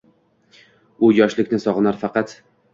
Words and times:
U— 1.07 1.11
yoshlikni 1.19 1.61
sog’inar 1.69 2.03
faqat 2.07 2.37